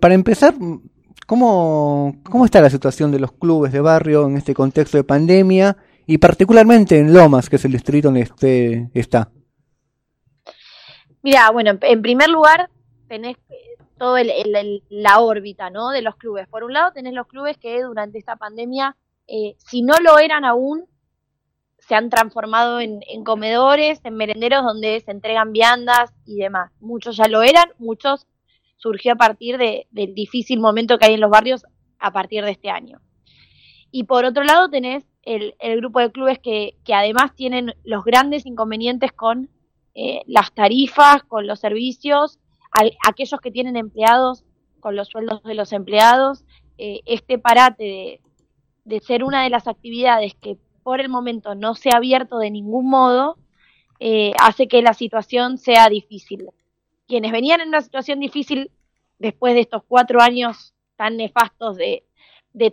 [0.00, 0.54] para empezar,
[1.26, 5.76] ¿cómo, ¿cómo está la situación de los clubes de barrio en este contexto de pandemia
[6.06, 9.30] y particularmente en Lomas, que es el distrito donde este está?
[11.22, 12.70] Mira, bueno, en primer lugar
[13.08, 13.36] tenés
[13.98, 14.16] todo
[14.88, 15.90] la órbita ¿no?
[15.90, 16.46] de los clubes.
[16.48, 20.44] Por un lado tenés los clubes que durante esta pandemia, eh, si no lo eran
[20.44, 20.86] aún,
[21.88, 26.70] se han transformado en, comedores, en merenderos donde se entregan viandas y demás.
[26.80, 28.26] Muchos ya lo eran, muchos
[28.78, 31.64] surgió a partir del difícil momento que hay en los barrios
[31.98, 33.00] a partir de este año.
[33.90, 39.12] Y por otro lado tenés el, grupo de clubes que, además tienen los grandes inconvenientes
[39.12, 39.50] con
[39.94, 42.38] eh, las tarifas, con los servicios,
[43.06, 44.44] aquellos que tienen empleados
[44.80, 46.44] con los sueldos de los empleados,
[46.78, 48.20] eh, este parate de,
[48.84, 52.50] de ser una de las actividades que por el momento no se ha abierto de
[52.50, 53.36] ningún modo,
[54.00, 56.46] eh, hace que la situación sea difícil.
[57.08, 58.70] Quienes venían en una situación difícil
[59.18, 62.04] después de estos cuatro años tan nefastos de,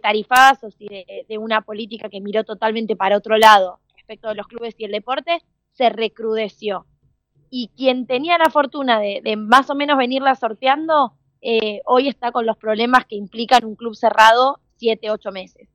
[0.02, 4.76] tarifazos y de, una política que miró totalmente para otro lado respecto de los clubes
[4.78, 5.40] y el deporte,
[5.72, 6.86] se recrudeció.
[7.50, 12.46] Y quien tenía la fortuna de, más o menos venirla sorteando, eh, hoy está con
[12.46, 15.70] los problemas que implican un club cerrado siete, ocho meses.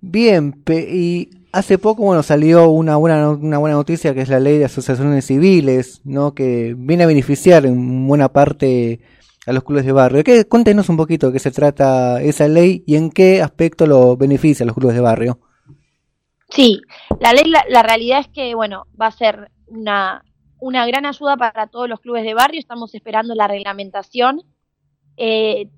[0.00, 4.58] Bien, y hace poco bueno salió una buena, una buena noticia que es la ley
[4.58, 6.34] de asociaciones civiles, ¿no?
[6.34, 9.00] que viene a beneficiar en buena parte
[9.46, 10.22] a los clubes de barrio.
[10.22, 14.16] ¿Qué, cuéntenos un poquito de qué se trata esa ley y en qué aspecto lo
[14.16, 15.40] beneficia a los clubes de barrio.
[16.50, 16.80] Sí,
[17.20, 20.24] la ley, la, realidad es que, bueno, va a ser una,
[20.58, 22.58] una gran ayuda para todos los clubes de barrio.
[22.58, 24.42] Estamos esperando la reglamentación.
[25.16, 25.68] Eh,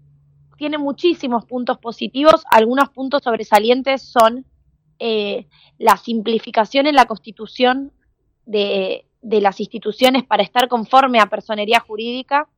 [0.56, 2.44] tiene muchísimos puntos positivos.
[2.50, 4.46] Algunos puntos sobresalientes son
[5.04, 7.90] eh, la simplificación en la constitución
[8.46, 12.48] de, las instituciones para estar conforme a personería jurídica,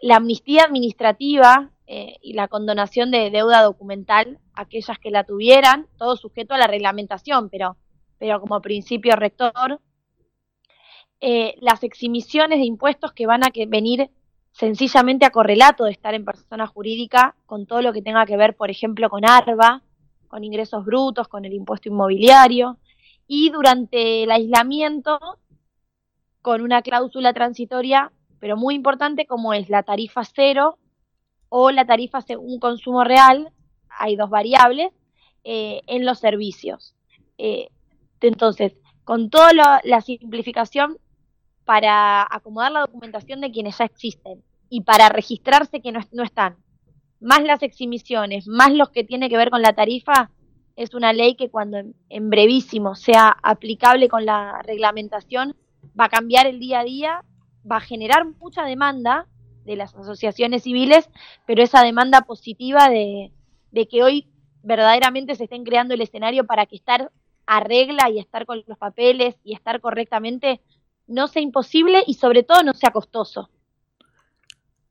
[0.00, 6.16] la amnistía administrativa eh, y la condonación de deuda documental, aquellas que la tuvieran, todo
[6.16, 7.76] sujeto a la reglamentación, pero,
[8.16, 9.82] pero como principio rector,
[11.20, 14.08] eh, las eximiciones de impuestos que van a venir
[14.52, 18.56] sencillamente a correlato de estar en persona jurídica con todo lo que tenga que ver,
[18.56, 19.82] por ejemplo, con ARBA,
[20.34, 22.76] con ingresos brutos, con el impuesto inmobiliario,
[23.28, 25.20] y durante el aislamiento
[26.42, 30.76] con una cláusula transitoria, pero muy importante como es la tarifa cero
[31.50, 33.52] o la tarifa según consumo real,
[33.88, 34.90] hay dos variables,
[35.44, 36.96] eh, en los servicios.
[37.38, 37.68] Eh,
[38.20, 38.72] entonces,
[39.04, 39.52] con toda
[39.84, 40.98] la simplificación
[41.64, 46.56] para acomodar la documentación de quienes ya existen y para registrarse que no, están,
[47.20, 50.30] más las exhibiciones, más los que tiene que ver con la tarifa,
[50.76, 55.56] es una ley que cuando en, brevísimo sea aplicable con la reglamentación,
[55.98, 57.24] va a cambiar el día a día,
[57.70, 59.26] va a generar mucha demanda
[59.64, 61.08] de las asociaciones civiles,
[61.46, 63.32] pero esa demanda positiva de,
[63.70, 64.26] de que hoy
[64.62, 67.12] verdaderamente se estén creando el escenario para que estar
[67.46, 70.60] a regla y estar con los papeles y estar correctamente
[71.06, 73.50] no sea imposible y sobre todo no sea costoso.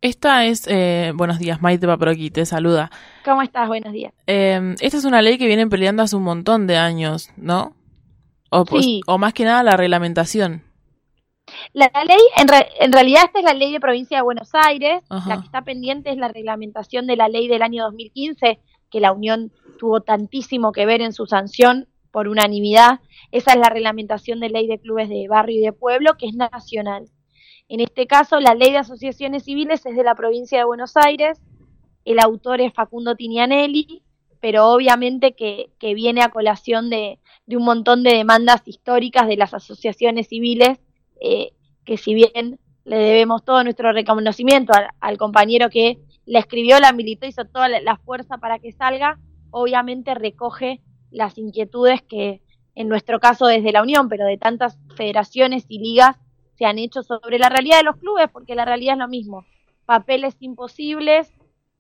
[0.04, 2.92] Esta es, eh, buenos días, Maite aquí te saluda.
[3.24, 3.70] ¿Cómo estás?
[3.70, 4.14] Buenos días.
[4.28, 7.74] Em, esta es una ley que vienen peleando hace un montón de años, ¿no?
[8.50, 10.62] O, pues, o más que nada la reglamentación.
[11.72, 12.48] La, ley, en,
[12.82, 16.12] en, realidad esta es la ley de provincia de Buenos Aires, la que está pendiente
[16.12, 18.60] es la reglamentación de la ley del año 2015,
[18.92, 23.00] que la Unión tuvo tantísimo que ver en su sanción por unanimidad.
[23.32, 26.36] Esa es la reglamentación de ley de clubes de barrio y de pueblo, que es
[26.36, 27.06] nacional.
[27.70, 31.42] En este caso, la ley de asociaciones civiles es de la provincia de Buenos Aires,
[32.06, 34.04] el autor es Facundo Tinianelli,
[34.42, 40.28] pero obviamente que, viene a colación de, un montón de demandas históricas de las asociaciones
[40.28, 40.80] civiles,
[41.22, 41.54] eh,
[41.86, 47.26] que si bien le debemos todo nuestro reconocimiento al, compañero que la escribió, la militó,
[47.26, 49.18] hizo toda la fuerza para que salga,
[49.52, 52.42] obviamente recoge las inquietudes que
[52.76, 56.18] en nuestro caso desde la Unión, pero de tantas federaciones y ligas
[56.58, 59.46] se han hecho sobre la realidad de los clubes, porque la realidad es lo mismo.
[59.86, 61.32] Papeles imposibles,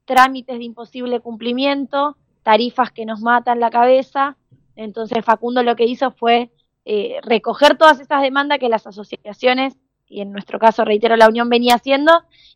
[0.05, 4.37] trámites de imposible cumplimiento, tarifas que nos matan la cabeza.
[4.75, 6.51] Entonces Facundo lo que hizo fue
[6.85, 9.77] eh, recoger todas esas demandas que las asociaciones,
[10.07, 12.11] y en nuestro caso, reitero, la Unión venía haciendo,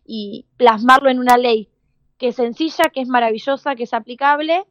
[0.06, 1.70] y plasmarlo en una ley
[2.18, 4.66] que es sencilla, que es maravillosa, que es aplicable,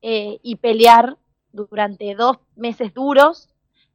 [0.00, 1.18] eh, y pelear
[1.52, 3.48] durante dos meses duros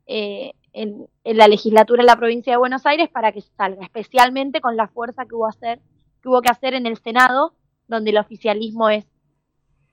[0.06, 4.78] eh, en, la legislatura de la provincia de Buenos Aires para que salga, especialmente con
[4.78, 5.82] la fuerza que hubo, hacer,
[6.22, 7.54] que hubo que hacer en el Senado,
[7.88, 9.06] donde el oficialismo es,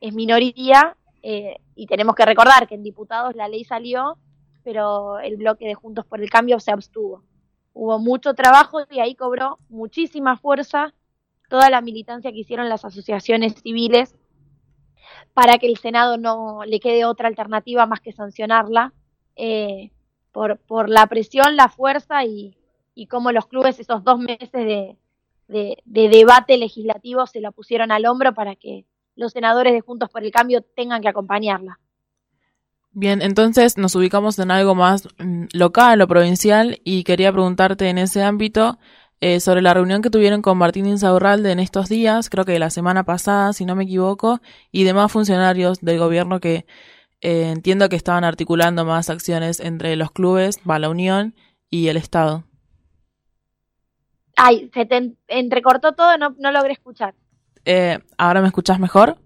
[0.01, 4.19] es minoría, eh, y tenemos que recordar que en diputados la ley salió,
[4.63, 7.23] pero el bloque de Juntos por el Cambio se abstuvo.
[7.73, 10.95] hubo mucho trabajo y ahí cobró muchísima fuerza
[11.49, 14.15] toda la militancia que hicieron las asociaciones civiles
[15.33, 18.93] para que el Senado no le quede otra alternativa más que sancionarla
[19.37, 19.91] eh,
[20.35, 22.57] por, por la presión, la fuerza y,
[22.95, 24.97] y cómo los clubes esos dos meses de,
[25.47, 28.85] de, debate legislativo se la pusieron al hombro para que
[29.15, 31.79] los senadores de Juntos por el Cambio tengan que acompañarla.
[32.91, 37.99] Bien, entonces nos ubicamos en algo más mm, local o provincial y quería preguntarte en
[37.99, 38.79] ese ámbito
[39.21, 42.71] eh, sobre la reunión que tuvieron con Martín Insaurralde en estos días, creo que la
[42.71, 44.41] semana pasada, si no me equivoco,
[44.73, 46.67] y demás funcionarios del gobierno que
[47.25, 51.35] eh, entiendo que estaban articulando más acciones entre los clubes, va la Unión
[51.71, 52.45] y el Estado.
[54.37, 57.15] Ay, se te entrecortó todo, no, no logré escuchar.
[57.65, 59.19] Eh, ¿Ahora me escuchas mejor?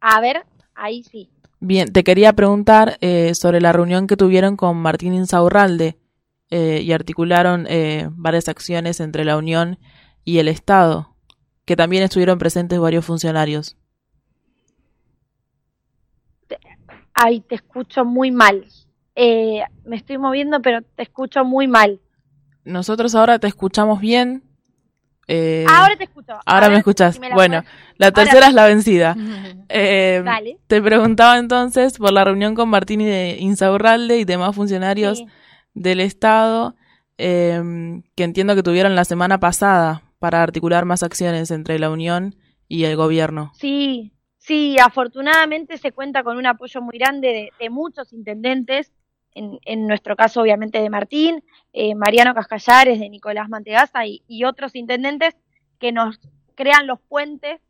[0.00, 1.30] A ver, ahí sí.
[1.60, 5.98] Bien, te quería preguntar eh, sobre la reunión que tuvieron con Martín Insaurralde
[6.48, 9.78] eh, y articularon eh, varias acciones entre la Unión
[10.24, 11.14] y el Estado,
[11.66, 13.76] que también estuvieron presentes varios funcionarios.
[17.22, 18.64] Ay, te escucho muy mal.
[19.16, 22.00] me estoy moviendo, pero te escucho muy mal.
[22.64, 24.42] Nosotros ahora te escuchamos bien.
[25.26, 26.32] Eh, ahora te escucho.
[26.44, 27.20] Ahora, me escuchas.
[27.34, 27.62] bueno,
[27.98, 29.16] la tercera es la vencida.
[29.72, 30.24] Eh,
[30.66, 35.22] te preguntaba entonces por la reunión con Martini de Insaurralde y demás funcionarios
[35.74, 36.74] del Estado
[37.18, 42.34] em, que entiendo que tuvieron la semana pasada para articular más acciones entre la Unión
[42.66, 43.52] y el gobierno.
[43.54, 48.92] Sí, sí, afortunadamente se cuenta con un apoyo muy grande de muchos intendentes
[49.34, 55.36] en, nuestro caso obviamente de Martín, eh, Mariano Cascallares, de Nicolás Mantegaza y, otros intendentes
[55.78, 56.18] que nos
[56.54, 57.60] crean los puentes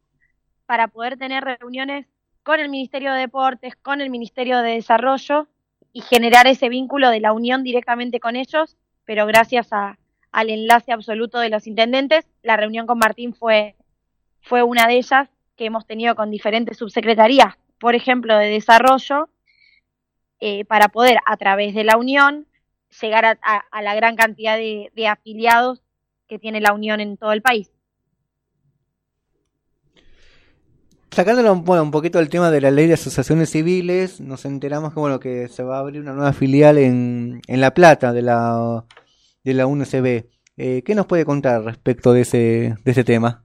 [0.66, 2.06] para poder tener reuniones
[2.42, 5.48] con el Ministerio de Deportes, con el Ministerio de Desarrollo
[5.92, 11.38] y generar ese vínculo de la unión directamente con ellos, pero gracias al enlace absoluto
[11.40, 13.76] de los intendentes, la reunión con Martín fue,
[14.40, 15.28] fue una de ellas
[15.60, 19.28] que hemos tenido con diferentes subsecretarías, por ejemplo, de Desarrollo,
[20.40, 22.46] eh, para poder a través de la unión
[23.02, 25.82] llegar a, la gran cantidad de, afiliados
[26.28, 27.70] que tiene la unión en todo el país.
[31.10, 35.20] Sacándolo un poquito del tema de la ley de asociaciones civiles, nos enteramos que bueno
[35.20, 38.86] que se va a abrir una nueva filial en, La Plata de la
[39.44, 40.24] de UNCB.
[40.56, 43.44] Eh, ¿Qué nos puede contar respecto de ese tema?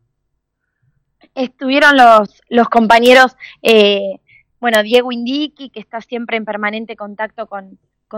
[1.35, 4.19] Estuvieron los, los compañeros eh,
[4.65, 7.77] bueno, Diego Indiqui, que está siempre en permanente contacto con,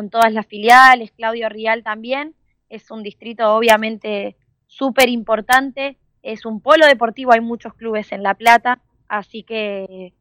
[0.10, 2.36] todas las filiales, Claudio Rial también,
[2.70, 8.36] es un distrito obviamente súper importante, es un polo deportivo, hay muchos clubes en La
[8.36, 8.80] Plata,
[9.10, 10.14] así que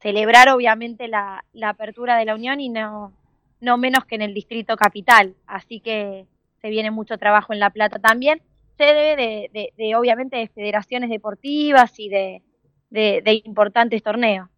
[0.00, 3.12] celebrar obviamente la, apertura de la Unión y no,
[3.60, 6.26] no menos que en el distrito capital, así que
[6.60, 8.40] se viene mucho trabajo en La Plata también,
[8.76, 12.42] se debe de, obviamente de federaciones deportivas y de,
[12.90, 14.48] de importantes torneos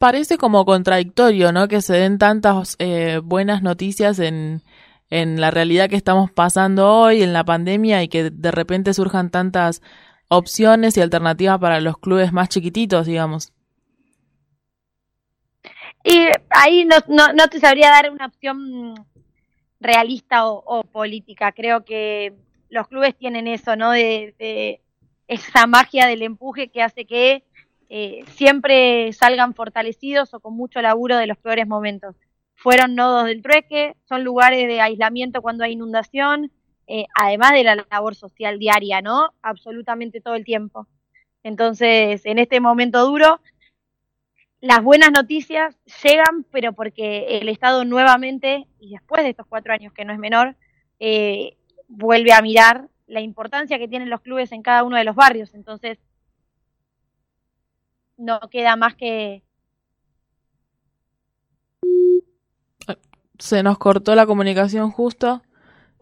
[0.00, 1.68] parece como contradictorio, ¿no?
[1.68, 4.62] Que se den tantas eh, buenas noticias en,
[5.10, 9.28] en la realidad que estamos pasando hoy, en la pandemia, y que de repente surjan
[9.30, 9.82] tantas
[10.28, 13.52] opciones y alternativas para los clubes más chiquititos, digamos.
[16.02, 18.94] Y ahí no, no, no te sabría dar una opción
[19.80, 21.52] realista o, política.
[21.52, 22.32] Creo que
[22.70, 23.90] los clubes tienen eso, ¿no?
[23.90, 24.80] De,
[25.28, 27.44] esa magia del empuje que hace que
[27.88, 32.16] eh, siempre salgan fortalecidos o con mucho laburo de los peores momentos.
[32.56, 36.50] Fueron nodos del trueque, son lugares de aislamiento cuando hay inundación,
[36.88, 39.32] eh, además de la labor social diaria, ¿no?
[39.40, 40.88] Absolutamente todo el tiempo.
[41.44, 43.40] Entonces, en este momento duro,
[44.60, 49.92] las buenas noticias llegan, pero porque el Estado nuevamente, y después de estos cuatro años
[49.92, 50.56] que no es menor,
[50.98, 51.56] eh,
[51.90, 55.52] vuelve a mirar la importancia que tienen los clubes en cada uno de los barrios.
[55.54, 55.98] Entonces,
[58.16, 59.42] no queda más que...
[63.38, 65.42] Se nos cortó la comunicación justo.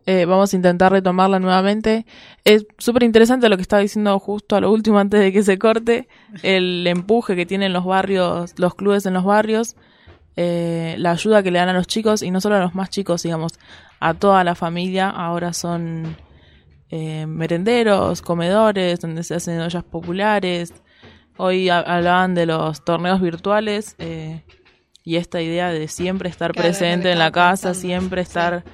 [0.07, 2.05] Eh, vamos a intentar retomarla nuevamente.
[2.45, 5.59] Es súper interesante lo que estaba diciendo justo a lo último antes de que se
[5.59, 6.09] corte.
[6.43, 9.77] El empuje que tienen los barrios, los clubes en los barrios.
[10.41, 12.91] Eh, la ayuda que le dan a los chicos y no solo a los más
[12.91, 13.59] chicos, digamos,
[13.99, 15.11] a toda la familia.
[15.11, 16.17] Ahora son
[16.91, 20.73] eh, merenderos, comedores, donde se hacen ollas populares,
[21.41, 24.43] Hoy hablaban de los torneos virtuales eh,
[25.05, 28.65] y esta idea de siempre estar presente en la casa, siempre estar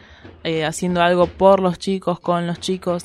[0.67, 3.05] haciendo algo por los chicos, con los chicos.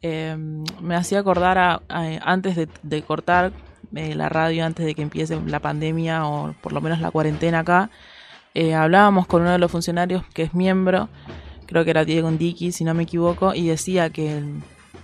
[0.00, 1.82] Me hacía acordar a,
[2.22, 3.50] antes de, cortar
[3.92, 7.90] la radio, antes de que empiece la pandemia o por lo menos la cuarentena acá,
[8.76, 11.08] hablábamos con uno de los funcionarios que es miembro
[11.68, 14.42] creo que era Diego Ndiki, si no me equivoco, y decía que,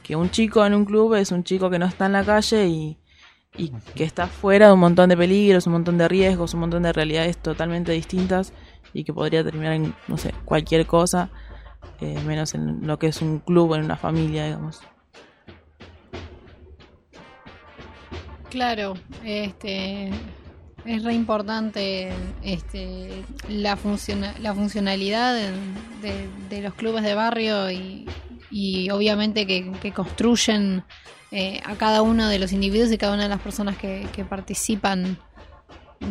[0.02, 2.66] que un chico en un club es un chico que no está en la calle
[2.66, 2.98] y,
[3.56, 6.82] y que está fuera de un montón de peligros, un montón de riesgos, un montón
[6.82, 8.54] de realidades totalmente distintas
[8.94, 11.28] y que podría terminar en, no sé, cualquier cosa,
[12.00, 14.80] eh, menos en lo que es un club o en una familia, digamos.
[18.54, 18.94] Claro,
[19.24, 20.10] este
[20.84, 22.12] es re importante
[22.44, 23.76] este, la,
[24.40, 25.34] la funcionalidad
[26.00, 30.84] de, los clubes de barrio y, obviamente que, construyen
[31.32, 35.18] eh, a cada uno de los individuos y cada una de las personas que, participan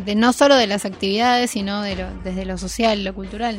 [0.04, 3.58] de no solo de las actividades, sino de desde lo social, lo cultural.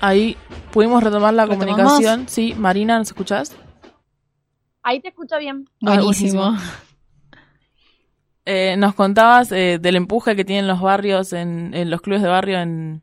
[0.00, 0.36] Ahí
[0.72, 2.28] pudimos retomar la comunicación.
[2.28, 3.54] Sí, Marina, ¿nos escuchás?
[4.82, 5.68] Ahí te escucho bien.
[5.80, 6.56] Buenísimo.
[8.48, 12.60] Eh, nos contabas eh, del empuje que tienen los barrios, en, los clubes de barrio,
[12.60, 13.02] en,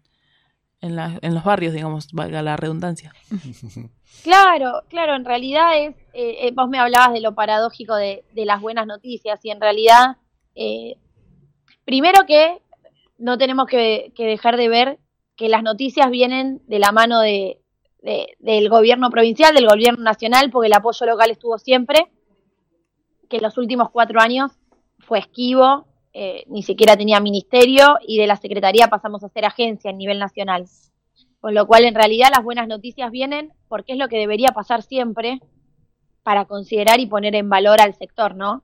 [0.80, 3.14] en, los barrios, digamos, valga la redundancia.
[4.22, 8.86] Claro, claro, en realidad es, eh, vos me hablabas de lo paradójico de, las buenas
[8.86, 10.18] noticias y en realidad,
[11.84, 12.62] primero que
[13.18, 15.00] no tenemos que, dejar de ver
[15.36, 17.60] que las noticias vienen de la mano de,
[18.40, 22.10] del gobierno provincial, del gobierno nacional, porque el apoyo local estuvo siempre,
[23.30, 24.52] que en los últimos cuatro años
[25.14, 29.92] fue esquivo, eh, ni siquiera tenía ministerio y de la Secretaría pasamos a ser agencia
[29.92, 30.66] a nivel nacional.
[31.40, 34.82] Con lo cual, en realidad, las buenas noticias vienen porque es lo que debería pasar
[34.82, 35.40] siempre
[36.24, 38.64] para considerar y poner en valor al sector, ¿no?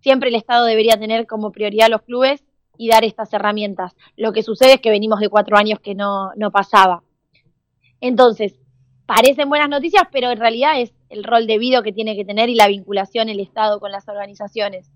[0.00, 2.42] siempre el Estado debería tener como prioridad los clubes
[2.76, 3.94] y dar estas herramientas.
[4.16, 7.04] Lo que sucede es que venimos de cuatro años que no, no pasaba.
[8.00, 8.58] Entonces,
[9.06, 12.56] parecen buenas noticias, pero en realidad es el rol debido que tiene que tener y
[12.56, 14.90] la vinculación el Estado con las organizaciones.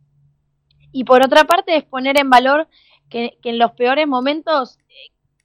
[0.93, 2.69] Y por otra parte es poner en valor
[3.09, 4.79] que, en los peores momentos,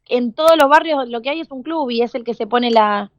[0.07, 2.47] en todos los barrios lo que hay es un club y es el que se
[2.47, 3.11] pone la,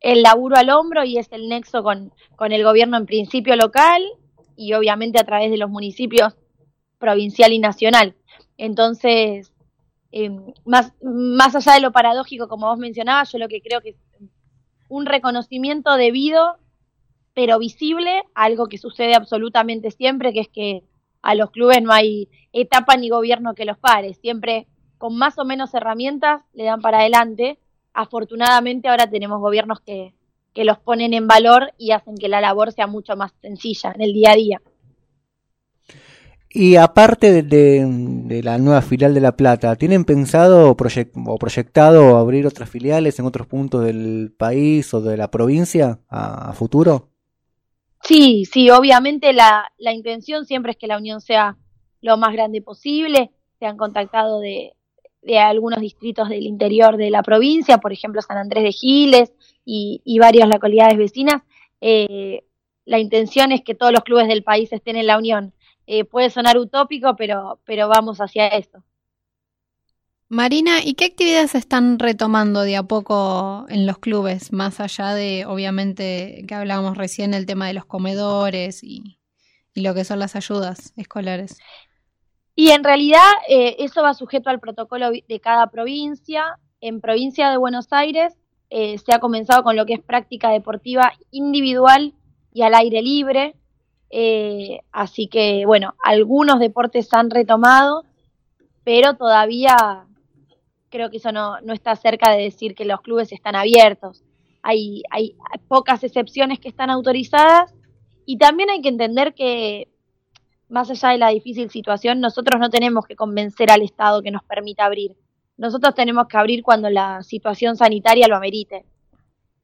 [0.00, 4.02] el laburo al hombro y es el nexo con, con el gobierno en principio local
[4.56, 6.34] y obviamente a través de los municipios
[6.98, 8.14] provincial y nacional.
[8.58, 9.52] Entonces,
[10.12, 10.30] eh,
[10.64, 13.96] más, más allá de lo paradójico, como vos mencionabas, yo lo que creo que es
[14.88, 16.58] un reconocimiento debido,
[17.34, 20.82] pero visible, algo que sucede absolutamente siempre, que es que
[21.22, 24.66] a los clubes no hay etapa ni gobierno que los pare, siempre
[24.98, 27.58] con más o menos herramientas le dan para adelante.
[27.94, 30.14] Afortunadamente ahora tenemos gobiernos que,
[30.52, 34.02] que los ponen en valor y hacen que la labor sea mucho más sencilla en
[34.02, 34.62] el día a día.
[36.54, 42.68] Y aparte de, la nueva filial de La Plata, ¿tienen pensado o, proyectado abrir otras
[42.68, 47.11] filiales en otros puntos del país o de la provincia a futuro?
[48.02, 51.56] Sí, sí, obviamente la, la intención siempre es que la unión sea
[52.00, 53.30] lo más grande posible.
[53.58, 54.74] Se han contactado de,
[55.22, 59.32] de algunos distritos del interior de la provincia, por ejemplo San Andrés de Giles
[59.64, 61.42] y, y varias localidades vecinas.
[61.80, 62.44] Eh,
[62.84, 65.54] la intención es que todos los clubes del país estén en la unión.
[65.86, 68.82] Eh, puede sonar utópico, pero, pero vamos hacia eso.
[70.32, 74.50] Marina, ¿y qué actividades están retomando de a poco en los clubes?
[74.50, 79.18] Más allá de, obviamente, que hablábamos recién, el tema de los comedores y,
[79.74, 81.58] lo que son las ayudas escolares.
[82.54, 86.58] Y en realidad eh, eso va sujeto al protocolo de cada provincia.
[86.80, 88.32] En provincia de Buenos Aires
[88.70, 92.14] eh, se ha comenzado con lo que es práctica deportiva individual
[92.54, 93.54] y al aire libre.
[94.08, 98.06] Eh, así que, bueno, algunos deportes han retomado,
[98.82, 100.06] pero todavía
[100.92, 104.22] creo que eso no, no está cerca de decir que los clubes están abiertos.
[104.62, 105.34] Hay, hay
[105.66, 107.74] pocas excepciones que están autorizadas
[108.24, 109.88] y también hay que entender que,
[110.68, 114.44] más allá de la difícil situación, nosotros no tenemos que convencer al Estado que nos
[114.44, 115.16] permita abrir.
[115.56, 118.84] Nosotros tenemos que abrir cuando la situación sanitaria lo amerite.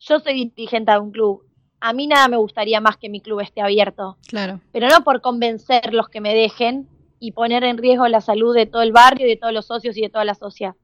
[0.01, 1.45] Yo soy dirigente de un club.
[1.81, 4.17] A mí nada me gustaría más que mi club esté abierto.
[4.27, 4.61] Claro.
[4.73, 6.89] Pero no por convencer los que me dejen
[7.21, 10.03] y poner en riesgo la salud de todo el barrio de todos los socios y
[10.03, 10.75] de toda la sociedad.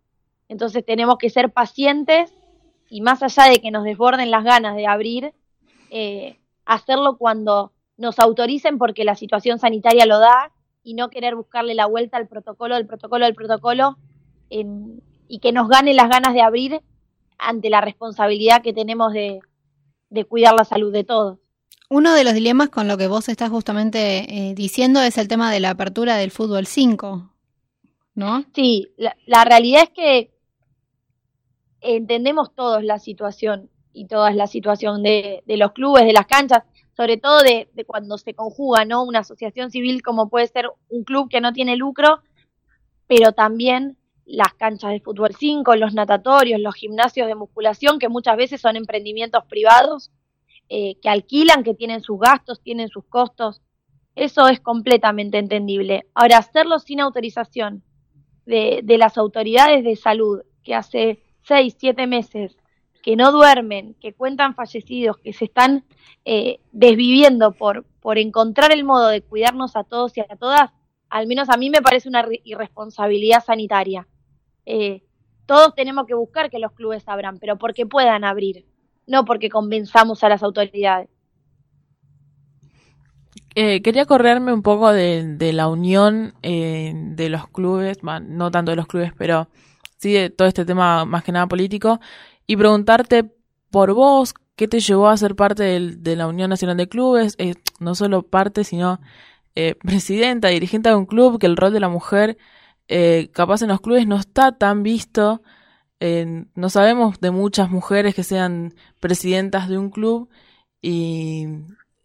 [0.48, 2.32] Entonces tenemos que ser pacientes
[2.88, 5.32] y más allá de que nos desborden las ganas de abrir,
[5.90, 11.74] eh, hacerlo cuando nos autoricen porque la situación sanitaria lo da y no querer buscarle
[11.74, 13.96] la vuelta al protocolo, del protocolo, del protocolo
[14.48, 16.80] y que nos gane las ganas de abrir
[17.38, 19.40] ante la responsabilidad que tenemos de,
[20.28, 21.38] cuidar la salud de todos.
[21.90, 25.50] Uno de los dilemas con lo que vos estás justamente eh, diciendo es el tema
[25.50, 27.30] de la apertura del fútbol 5,
[28.14, 28.44] ¿no?
[28.54, 30.33] Sí, la realidad es que
[31.84, 36.64] entendemos todos la situación y toda la situación de, los clubes, de las canchas,
[36.96, 39.04] sobre todo de, cuando se conjuga, ¿no?
[39.04, 42.20] Una asociación civil como puede ser un club que no tiene lucro,
[43.06, 48.36] pero también las canchas de fútbol 5, los natatorios, los gimnasios de musculación, que muchas
[48.36, 50.10] veces son emprendimientos privados
[50.68, 53.60] eh, que alquilan, que tienen sus gastos, tienen sus costos.
[54.16, 56.06] Eso es completamente entendible.
[56.14, 57.82] Ahora, hacerlo sin autorización
[58.46, 62.56] de, de las autoridades de salud, que hace seis, siete meses
[63.02, 65.84] que no duermen, que cuentan fallecidos, que se están
[66.24, 70.70] eh, desviviendo por, por encontrar el modo de cuidarnos a todos y a todas,
[71.10, 74.08] al menos a mí me parece una irresponsabilidad sanitaria.
[74.64, 75.02] Eh,
[75.44, 78.64] todos tenemos que buscar que los clubes abran, pero porque puedan abrir,
[79.06, 81.10] no porque convenzamos a las autoridades.
[83.54, 88.76] Eh, quería correrme un poco de, la unión eh, de los clubes, no tanto de
[88.76, 89.48] los clubes, pero
[90.04, 92.00] sí de todo este tema más que nada político,
[92.46, 93.24] y preguntarte
[93.70, 97.36] por vos, ¿qué te llevó a ser parte de la Unión Nacional de Clubes?
[97.80, 99.00] no solo parte, sino
[99.82, 102.36] presidenta, dirigente de un club, que el rol de la mujer
[102.88, 105.42] eh, capaz en los clubes no está tan visto.
[106.54, 110.28] no sabemos de muchas mujeres que sean presidentas de un club
[110.82, 111.46] y,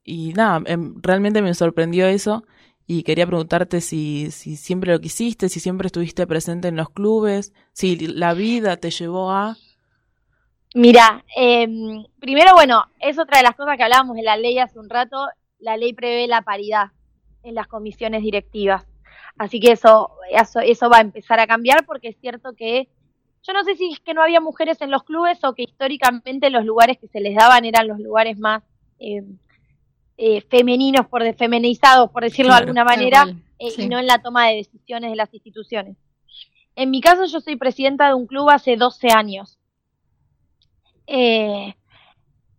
[0.05, 2.43] y nada, em, realmente me sorprendió eso
[2.91, 7.53] y quería preguntarte si, si siempre lo quisiste, si siempre estuviste presente en los clubes,
[7.71, 9.57] si la vida te llevó a...
[10.73, 14.79] Mira, em, primero, bueno, es otra de las cosas que hablábamos de la ley hace
[14.79, 15.27] un rato.
[15.59, 16.87] La ley prevé la paridad
[17.43, 18.87] en las comisiones directivas.
[19.37, 22.89] Así que eso, eso, eso va a empezar a cambiar porque es cierto que
[23.43, 26.49] yo no sé si es que no había mujeres en los clubes o que históricamente
[26.49, 28.63] los lugares que se les daban eran los lugares más
[28.97, 29.21] eh,
[30.21, 33.25] eh, femeninos, por feminizados, por decirlo de alguna manera,
[33.57, 35.95] eh, y no en la toma de decisiones de las instituciones.
[36.75, 39.57] En mi caso, yo soy presidenta de un club hace 12 años.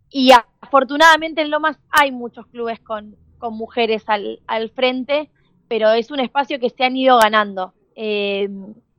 [0.09, 5.29] y afortunadamente en Lomas hay muchos clubes con, con mujeres al, al frente
[5.71, 7.73] pero es un espacio que se han ido ganando.
[7.95, 8.49] Eh,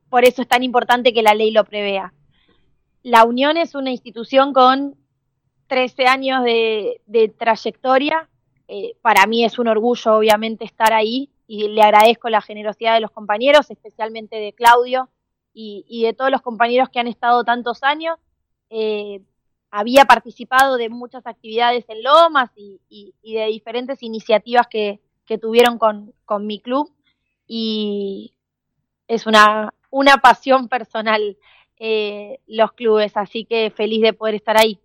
[0.09, 2.15] por eso es tan importante que la ley lo prevea.
[3.03, 4.95] La Unión es una institución con
[5.67, 8.27] 13 años de, trayectoria.
[8.67, 13.01] Eh, para mí es un orgullo, obviamente, estar ahí y le agradezco la generosidad de
[13.01, 15.09] los compañeros, especialmente de Claudio
[15.53, 18.17] y, de todos los compañeros que han estado tantos años.
[18.69, 19.21] Eh,
[19.69, 22.79] había participado de muchas actividades en Lomas y
[23.23, 24.99] de diferentes iniciativas que,
[25.41, 26.93] tuvieron con, con mi club
[27.47, 28.33] y
[29.07, 31.37] es una, una pasión personal
[31.77, 34.79] eh, los clubes, así que feliz de poder estar ahí.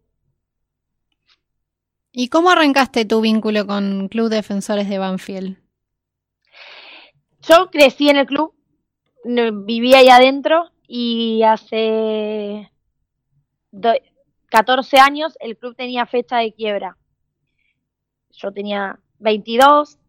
[2.20, 5.56] ¿Y cómo arrancaste tu vínculo con Club Defensores de Banfield?
[7.42, 8.52] Yo crecí en el club,
[9.64, 12.72] vivía ahí adentro y hace
[14.48, 16.98] 14 años el club tenía fecha de quiebra.
[18.32, 20.00] Yo tenía 22,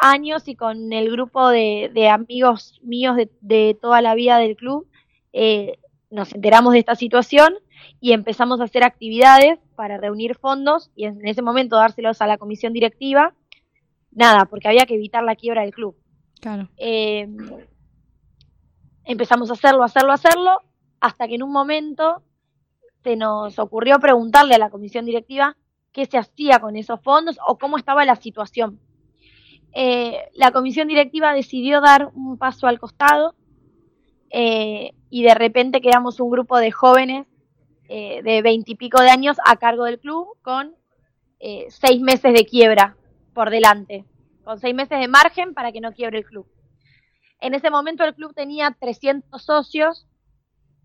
[0.00, 4.88] años y con el grupo de, amigos míos de, toda la vida del club,
[5.34, 5.78] eh,
[6.08, 7.52] nos enteramos de esta situación
[8.00, 12.38] y empezamos a hacer actividades para reunir fondos y en ese momento dárselos a la
[12.38, 13.34] comisión directiva.
[14.10, 15.96] Nada, porque había que evitar la quiebra del club.
[16.40, 16.68] Claro.
[16.76, 17.28] Eh,
[19.04, 20.62] empezamos a hacerlo, hacerlo, hacerlo,
[21.00, 22.22] hasta que en un momento
[23.02, 25.56] se nos ocurrió preguntarle a la comisión directiva
[25.92, 28.80] qué se hacía con esos fondos o cómo estaba la situación.
[29.72, 33.34] Eh, la comisión directiva decidió dar un paso al costado
[34.30, 37.26] eh, y de repente quedamos un grupo de jóvenes
[37.88, 40.74] eh, de veintipico de años a cargo del club con
[41.68, 42.96] seis meses de quiebra
[43.32, 44.04] por delante,
[44.42, 46.46] con seis meses de margen para que no quiebre el club.
[47.38, 50.08] En ese momento el club tenía 300 socios,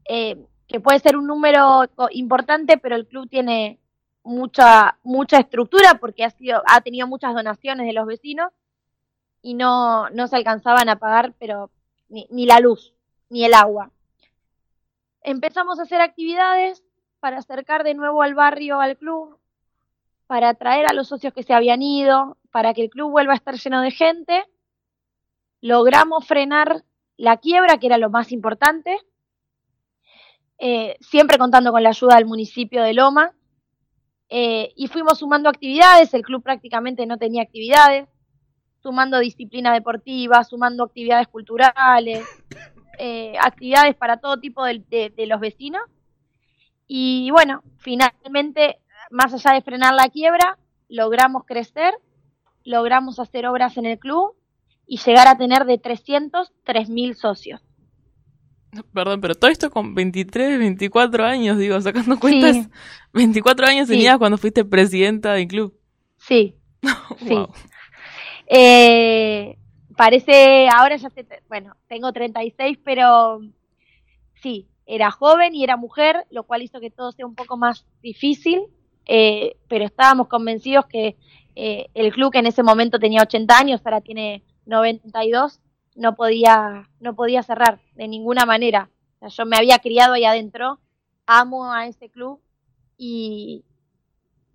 [0.06, 3.80] que puede ser un número importante, pero el club tiene
[4.24, 8.54] mucha mucha estructura porque ha sido ha tenido muchas donaciones de los vecinos
[9.42, 11.70] y no, no se alcanzaban a pagar, pero
[12.08, 12.94] ni, ni la luz,
[13.30, 13.92] ni el agua.
[15.22, 16.84] Empezamos a hacer actividades
[17.24, 19.38] para acercar de nuevo al barrio, al club,
[20.28, 23.38] para atraer a los socios que se habían ido, para que el club vuelva a
[23.38, 24.44] estar lleno de gente.
[25.62, 26.84] Logramos frenar
[27.16, 29.00] la quiebra, que era lo más importante,
[30.58, 33.32] eh, siempre contando con la ayuda del municipio de Loma.
[34.28, 38.10] Eh, y fuimos sumando actividades, el club prácticamente no tenía actividades
[38.82, 42.28] sumando disciplina deportiva, sumando actividades culturales,
[43.00, 45.84] eh, actividades para todo tipo de, los vecinos.
[46.96, 48.78] Y bueno, finalmente,
[49.10, 51.92] más allá de frenar la quiebra, logramos crecer,
[52.64, 54.36] logramos hacer obras en el club
[54.86, 57.62] y llegar a tener de 300 3.000 socios.
[58.94, 62.70] Perdón, pero todo esto con 23, 24 años, digo, sacando cuentas.
[63.12, 65.76] 24 años tenías cuando fuiste presidenta del club.
[66.18, 66.54] Sí.
[67.18, 67.44] sí.
[68.46, 69.58] Eh,
[69.98, 73.42] parece, ahora ya sé, bueno, tengo 36, pero
[74.44, 77.86] sí, era joven y era mujer, lo cual hizo que todo sea un poco más
[78.02, 78.64] difícil,
[79.06, 81.18] eh, pero estábamos convencidos que
[81.56, 85.62] eh, el club que en ese momento tenía 80 años, ahora tiene 92,
[85.96, 88.90] no podía, no podía cerrar de ninguna manera.
[89.22, 90.80] yo me había criado ahí adentro,
[91.26, 92.42] amo a ese club
[92.98, 93.64] y,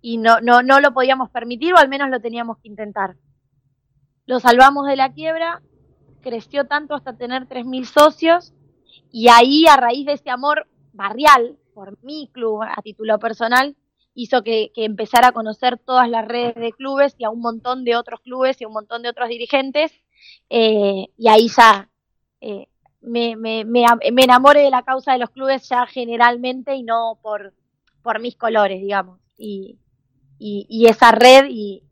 [0.01, 3.15] y no, no, no lo podíamos permitir o al menos lo teníamos que intentar.
[4.25, 5.61] Lo salvamos de la quiebra,
[6.21, 8.53] creció tanto hasta tener 3.000 socios
[9.11, 13.75] y ahí a raíz de ese amor barrial por mi club a título personal,
[14.13, 17.95] hizo que, empezara a conocer todas las redes de clubes y a un montón de
[17.95, 19.91] otros clubes y a un montón de otros dirigentes.
[20.49, 21.89] Eh, y ahí ya
[22.41, 22.67] eh,
[23.01, 27.17] me, me, me, me, enamoré de la causa de los clubes ya generalmente y no
[27.21, 27.53] por,
[28.01, 29.19] por mis colores, digamos.
[29.37, 29.77] Y,
[30.37, 31.83] y, esa red y,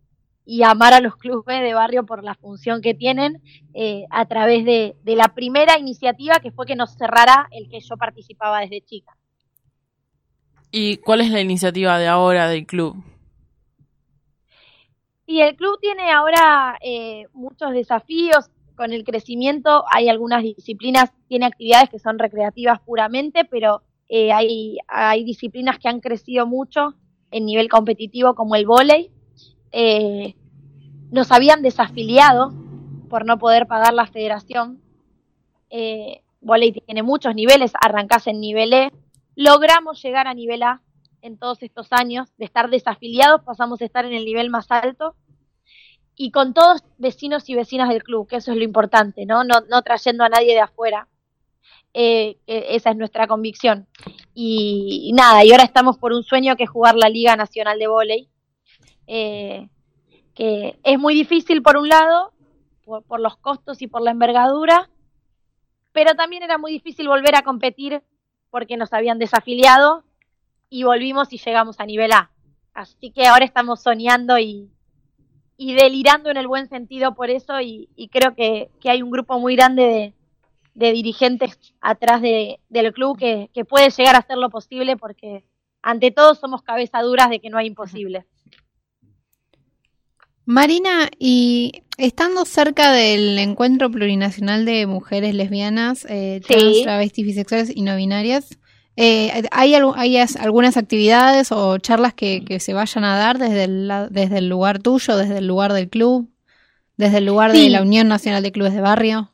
[0.48, 3.42] y, amar a los clubes de barrio por la función que tienen
[3.74, 7.80] eh, a través de, de la primera iniciativa que fue que nos cerrara el que
[7.82, 9.18] yo participaba desde chica.
[10.72, 12.96] ¿Y cuál es la iniciativa de ahora del club?
[15.26, 19.84] Y el club tiene ahora eh, muchos desafíos con el crecimiento.
[19.92, 25.90] Hay algunas disciplinas, tiene actividades que son recreativas puramente, pero eh, hay, hay disciplinas que
[25.90, 26.96] han crecido mucho
[27.30, 29.12] en nivel competitivo como el vóley.
[29.72, 30.36] Eh,
[31.12, 32.54] nos habían desafiliado
[33.10, 34.82] por no poder pagar la federación.
[35.70, 38.92] Eh, vóley tiene muchos niveles, arrancás en nivel E,
[39.36, 40.82] logramos llegar a nivel A
[41.22, 45.16] en todos estos años, de estar desafiliados pasamos a estar en el nivel más alto
[46.16, 49.44] y con todos vecinos y vecinas del club, que eso es lo importante, ¿no?
[49.44, 51.08] No, no trayendo a nadie de afuera.
[51.94, 53.88] Eh, esa es nuestra convicción.
[54.34, 57.88] Y, nada, y ahora estamos por un sueño que es jugar la Liga Nacional de
[57.88, 58.30] Voley,
[59.08, 59.70] eh,
[60.36, 62.34] que es muy difícil por un lado,
[62.86, 64.90] por, los costos y por la envergadura,
[65.92, 68.04] pero también era muy difícil volver a competir
[68.50, 70.04] porque nos habían desafiliado
[70.70, 72.32] y volvimos y llegamos a nivel A.
[72.74, 74.70] Así que ahora estamos soñando y,
[75.58, 79.56] y delirando en el buen sentido por eso y, creo que, hay un grupo muy
[79.56, 80.14] grande
[80.76, 85.44] de, dirigentes atrás de, del club que, que, puede llegar a hacer lo posible porque
[85.82, 88.26] ante todo somos cabezaduras de que no hay imposible.
[90.48, 97.82] Marina, y estando cerca del encuentro plurinacional de mujeres lesbianas, eh, trans, travestis, bisexuales y
[97.82, 98.58] no binarias,
[98.96, 104.38] eh, ¿hay, ¿hay, algunas actividades o charlas que, se vayan a dar desde el, desde
[104.38, 106.30] el lugar tuyo, desde el lugar del club,
[106.96, 109.30] desde el lugar de la Unión Nacional de Clubes de Barrio?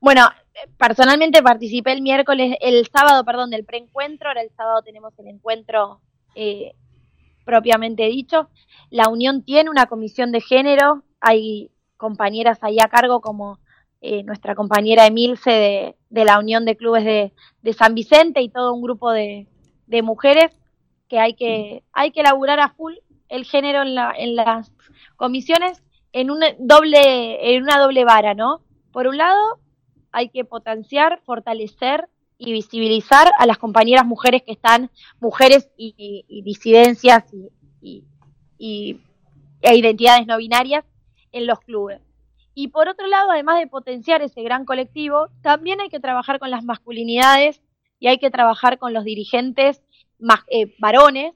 [0.00, 0.28] Bueno,
[0.76, 6.00] personalmente participé el miércoles, el sábado, perdón, del preencuentro, ahora el sábado tenemos el encuentro
[6.34, 6.72] eh,
[7.44, 8.48] propiamente dicho.
[8.90, 13.58] La Unión tiene una comisión de género, hay compañeras ahí a cargo como
[14.00, 18.74] eh, nuestra compañera Emilce de, de, la Unión de Clubes de, San Vicente y todo
[18.74, 19.46] un grupo de,
[19.86, 20.50] de mujeres
[21.08, 22.94] que hay que hay que elaborar a full
[23.28, 24.72] el género en, la, en las
[25.16, 28.60] comisiones en un doble en una doble vara, ¿no?
[28.92, 29.58] Por un lado,
[30.12, 37.24] hay que potenciar, fortalecer y visibilizar a las compañeras mujeres que están, mujeres y, disidencias
[37.82, 38.04] y,
[38.58, 38.98] e
[39.62, 40.84] identidades no binarias
[41.32, 42.00] en los clubes.
[42.54, 46.50] Y por otro lado, además de potenciar ese gran colectivo, también hay que trabajar con
[46.50, 47.60] las masculinidades
[47.98, 49.82] y hay que trabajar con los dirigentes
[50.48, 51.34] eh, varones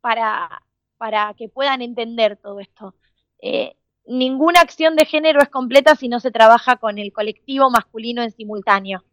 [0.00, 0.62] para,
[0.98, 2.94] para que puedan entender todo esto.
[3.40, 3.76] Eh,
[4.06, 8.30] ninguna acción de género es completa si no se trabaja con el colectivo masculino en
[8.30, 9.04] simultáneo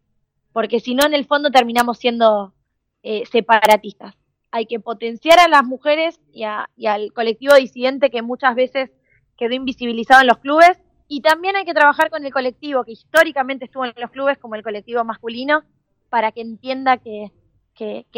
[0.56, 2.54] porque si no, en el fondo terminamos siendo
[3.02, 4.14] eh, separatistas.
[4.56, 8.90] Hay que potenciar a las mujeres y, al colectivo disidente que muchas veces
[9.36, 13.66] quedó invisibilizado en los clubes, y también hay que trabajar con el colectivo que históricamente
[13.66, 15.62] estuvo en los clubes, como el colectivo masculino,
[16.08, 17.32] para que entienda que,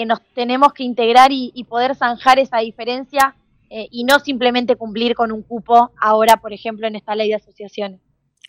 [0.06, 3.34] nos tenemos que integrar y, poder zanjar esa diferencia
[3.68, 7.34] eh, y no simplemente cumplir con un cupo ahora, por ejemplo, en esta ley de
[7.34, 8.00] asociaciones.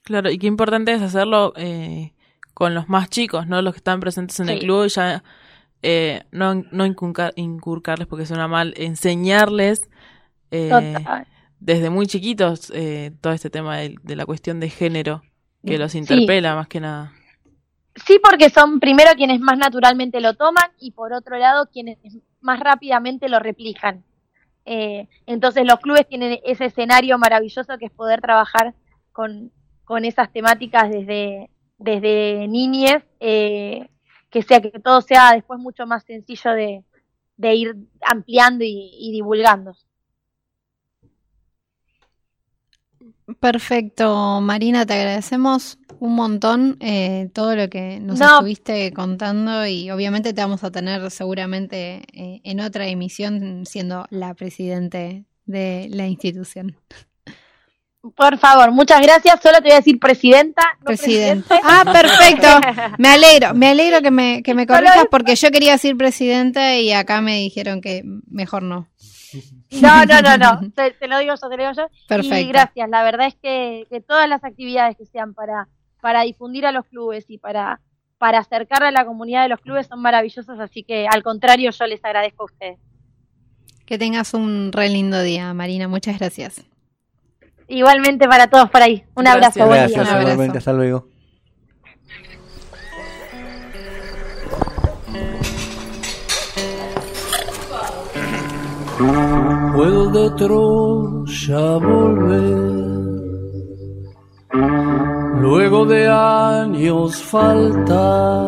[0.04, 2.13] Claro, y qué importante es hacerlo eh,
[2.54, 3.63] con los más chicos, ¿no?
[3.63, 5.23] Los que están presentes en el club y ya
[5.81, 9.89] eh, no, no incurcarles porque suena mal, enseñarles
[10.51, 10.95] eh,
[11.59, 15.21] desde muy chiquitos eh, todo este tema de, la cuestión de género
[15.65, 17.13] que los interpela más que nada.
[18.05, 21.97] Sí, porque son primero quienes más naturalmente lo toman y por otro lado quienes
[22.39, 24.03] más rápidamente lo replican.
[24.65, 28.73] entonces los clubes tienen ese escenario maravilloso que es poder trabajar
[29.11, 29.51] con,
[29.89, 33.89] con esas temáticas desde, desde niñez, eh,
[34.29, 36.83] que sea que todo sea después mucho más sencillo de,
[37.55, 39.75] ir ampliando y, divulgando.
[43.39, 48.35] Perfecto, Marina, te agradecemos un montón eh, todo lo que nos No.
[48.35, 54.33] estuviste contando y obviamente te vamos a tener seguramente eh, en otra emisión siendo la
[54.33, 56.75] presidente de la institución.
[58.15, 59.41] Por favor, muchas gracias.
[59.41, 60.62] Solo te voy a decir presidenta.
[60.79, 61.47] no Presidente.
[61.47, 61.69] presidente.
[61.69, 62.47] Ah, perfecto.
[62.97, 66.93] Me alegro, me alegro que me, que me corrijas porque yo quería decir presidente y
[66.93, 68.88] acá me dijeron que mejor no.
[69.71, 70.71] No, no, no, no.
[70.75, 71.88] Te, te lo digo yo, te lo digo yo.
[72.07, 72.38] Perfecto.
[72.38, 72.89] Y gracias.
[72.89, 75.67] La verdad es que, que todas las actividades que sean para,
[76.01, 77.81] para difundir a los clubes y para,
[78.17, 80.59] para acercar a la comunidad de los clubes son maravillosas.
[80.59, 82.79] Así que al contrario, yo les agradezco a ustedes.
[83.85, 85.88] Que tengas un re lindo día, Marina.
[85.88, 86.65] Muchas gracias.
[87.69, 89.03] Igualmente para todos por ahí.
[89.15, 89.58] Un Gracias.
[89.58, 89.60] abrazo.
[89.67, 90.01] Buen Gracias, día.
[90.01, 90.32] Un abrazo.
[90.34, 91.05] igualmente, hasta luego.
[99.75, 102.89] puedo de Troya volver.
[105.39, 108.43] Luego de años faltar,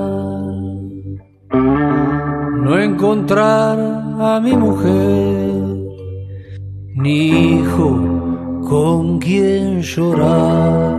[2.66, 3.80] no encontrar
[4.20, 5.54] a mi mujer,
[6.96, 8.21] ni hijo
[8.72, 10.98] con quien llorar.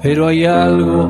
[0.00, 1.08] Pero hay algo